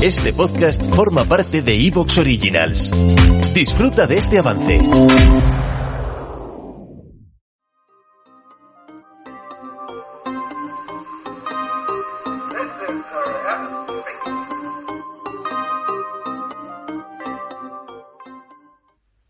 [0.00, 2.92] Este podcast forma parte de Evox Originals.
[3.52, 4.80] Disfruta de este avance.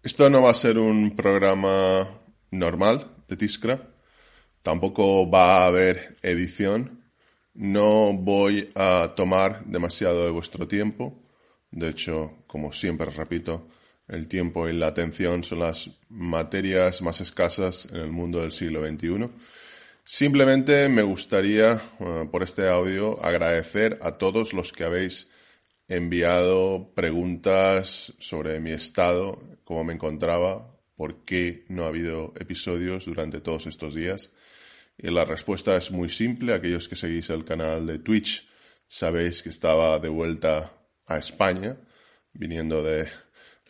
[0.03, 2.07] Esto no va a ser un programa
[2.51, 3.89] normal de Tiscra.
[4.61, 6.98] Tampoco va a haber edición.
[7.59, 11.19] No voy a tomar demasiado de vuestro tiempo.
[11.73, 13.67] De hecho, como siempre repito,
[14.07, 18.87] el tiempo y la atención son las materias más escasas en el mundo del siglo
[18.87, 19.27] XXI.
[20.05, 25.29] Simplemente me gustaría, eh, por este audio, agradecer a todos los que habéis
[25.89, 33.41] enviado preguntas sobre mi estado, cómo me encontraba, por qué no ha habido episodios durante
[33.41, 34.31] todos estos días.
[34.99, 36.53] Y la respuesta es muy simple.
[36.53, 38.49] Aquellos que seguís el canal de Twitch
[38.89, 40.73] sabéis que estaba de vuelta
[41.07, 41.77] a España,
[42.33, 43.09] viniendo de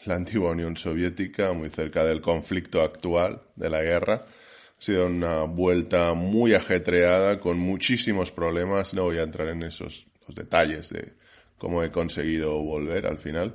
[0.07, 4.25] la antigua Unión Soviética, muy cerca del conflicto actual, de la guerra.
[4.25, 8.95] Ha sido una vuelta muy ajetreada, con muchísimos problemas.
[8.95, 11.13] No voy a entrar en esos los detalles de
[11.57, 13.55] cómo he conseguido volver al final.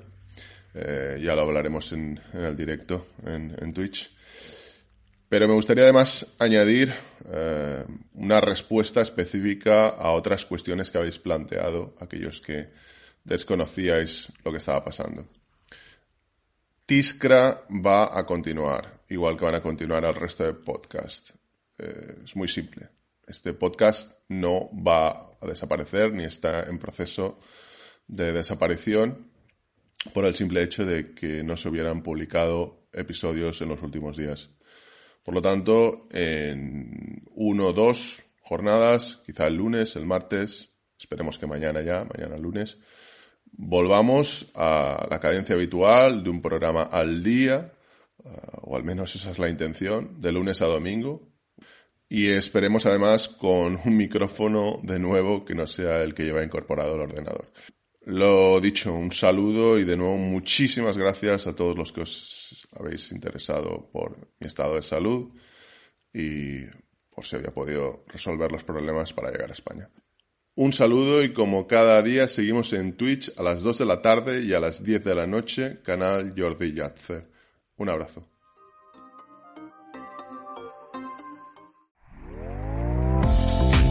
[0.73, 4.11] Eh, ya lo hablaremos en, el directo en, Twitch.
[5.33, 6.93] Pero me gustaría además añadir
[7.25, 12.69] eh, una respuesta específica a otras cuestiones que habéis planteado, aquellos que
[13.23, 15.27] desconocíais lo que estaba pasando.
[16.85, 21.31] Tiscra va a continuar, igual que van a continuar el resto de podcast.
[21.79, 22.89] Eh, es muy simple.
[23.25, 27.39] Este podcast no va a desaparecer ni está en proceso
[28.05, 29.31] de desaparición
[30.13, 34.51] por el simple hecho de que no se hubieran publicado episodios en los últimos días.
[35.23, 41.47] Por lo tanto, en uno o dos jornadas, quizá el lunes, el martes, esperemos que
[41.47, 42.77] mañana ya, mañana lunes,
[43.53, 47.71] volvamos a la cadencia habitual de un programa al día,
[48.23, 48.29] eh,
[48.63, 51.29] o al menos esa es la intención, de lunes a domingo,
[52.09, 56.95] y esperemos además con un micrófono de nuevo que no sea el que lleva incorporado
[56.95, 57.49] el ordenador.
[58.05, 63.11] Lo dicho, un saludo y de nuevo muchísimas gracias a todos los que os habéis
[63.13, 65.31] interesado por mi estado de salud
[66.13, 66.65] y
[67.09, 69.89] por si había podido resolver los problemas para llegar a España.
[70.55, 74.41] Un saludo y como cada día seguimos en Twitch a las 2 de la tarde
[74.41, 77.27] y a las 10 de la noche, canal Jordi Yatzer.
[77.77, 78.32] Un abrazo.